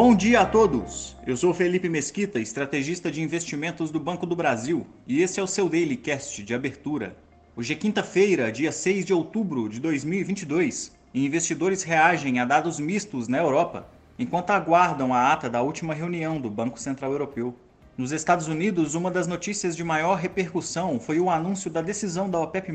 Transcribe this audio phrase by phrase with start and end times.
[0.00, 1.16] Bom dia a todos!
[1.26, 5.46] Eu sou Felipe Mesquita, estrategista de investimentos do Banco do Brasil, e esse é o
[5.48, 7.16] seu Daily Cast de abertura.
[7.56, 13.26] Hoje é quinta-feira, dia 6 de outubro de 2022, e investidores reagem a dados mistos
[13.26, 17.52] na Europa, enquanto aguardam a ata da última reunião do Banco Central Europeu.
[17.96, 22.38] Nos Estados Unidos, uma das notícias de maior repercussão foi o anúncio da decisão da
[22.38, 22.72] OPEP+,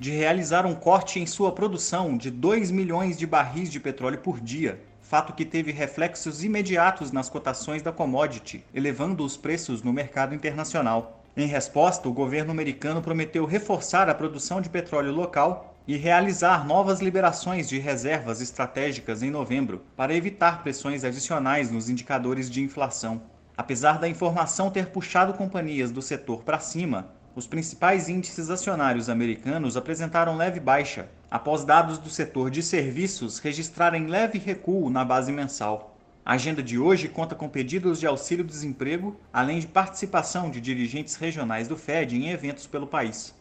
[0.00, 4.40] de realizar um corte em sua produção de 2 milhões de barris de petróleo por
[4.40, 10.34] dia, fato que teve reflexos imediatos nas cotações da commodity, elevando os preços no mercado
[10.34, 11.22] internacional.
[11.36, 17.00] Em resposta, o governo americano prometeu reforçar a produção de petróleo local e realizar novas
[17.00, 23.22] liberações de reservas estratégicas em novembro, para evitar pressões adicionais nos indicadores de inflação.
[23.56, 29.76] Apesar da informação ter puxado companhias do setor para cima, os principais índices acionários americanos
[29.76, 35.98] apresentaram leve baixa, após dados do setor de serviços registrarem leve recuo na base mensal.
[36.24, 41.68] A agenda de hoje conta com pedidos de auxílio-desemprego, além de participação de dirigentes regionais
[41.68, 43.34] do Fed em eventos pelo país.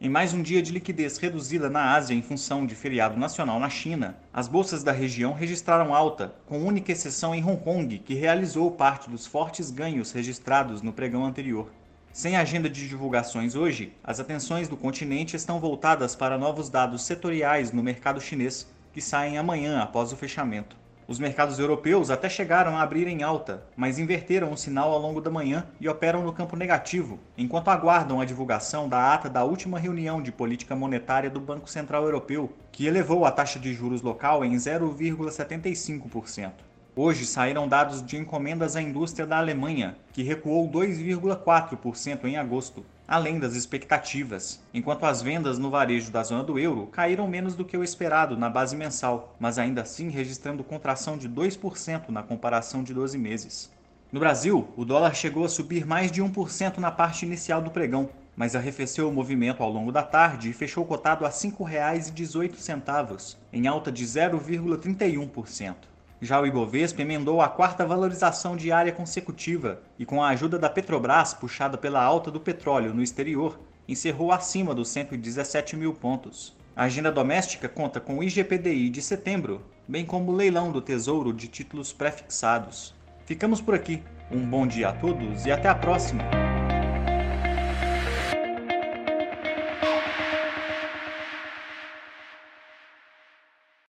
[0.00, 3.70] Em mais um dia de liquidez reduzida na Ásia em função de feriado nacional na
[3.70, 8.72] China, as bolsas da região registraram alta, com única exceção em Hong Kong, que realizou
[8.72, 11.70] parte dos fortes ganhos registrados no pregão anterior.
[12.16, 17.72] Sem agenda de divulgações hoje, as atenções do continente estão voltadas para novos dados setoriais
[17.72, 20.78] no mercado chinês, que saem amanhã após o fechamento.
[21.06, 25.20] Os mercados europeus até chegaram a abrir em alta, mas inverteram o sinal ao longo
[25.20, 29.78] da manhã e operam no campo negativo, enquanto aguardam a divulgação da ata da última
[29.78, 34.42] reunião de política monetária do Banco Central Europeu, que elevou a taxa de juros local
[34.42, 36.65] em 0,75%.
[36.98, 43.38] Hoje saíram dados de encomendas à indústria da Alemanha, que recuou 2,4% em agosto, além
[43.38, 47.76] das expectativas, enquanto as vendas no varejo da zona do euro caíram menos do que
[47.76, 52.94] o esperado na base mensal, mas ainda assim registrando contração de 2% na comparação de
[52.94, 53.70] 12 meses.
[54.10, 58.08] No Brasil, o dólar chegou a subir mais de 1% na parte inicial do pregão,
[58.34, 63.66] mas arrefeceu o movimento ao longo da tarde e fechou cotado a R$ 5,18, em
[63.66, 65.74] alta de 0,31%.
[66.20, 71.34] Já o Ibovespa emendou a quarta valorização diária consecutiva e, com a ajuda da Petrobras
[71.34, 76.56] puxada pela alta do petróleo no exterior, encerrou acima dos 117 mil pontos.
[76.74, 81.32] A agenda doméstica conta com o IGPDI de setembro, bem como o leilão do Tesouro
[81.32, 82.94] de títulos prefixados.
[83.24, 84.02] Ficamos por aqui.
[84.30, 86.55] Um bom dia a todos e até a próxima!